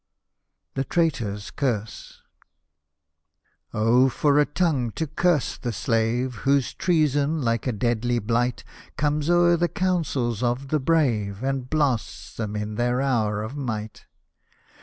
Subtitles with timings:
[0.73, 2.23] THE TRAITOR'S CURSE
[3.71, 6.37] Oh for a tongue to curse the slave.
[6.37, 8.63] Whose treason, like a deadly blight,
[8.97, 14.07] Comes o'er the councils of the brave, And blasts them in their hour of might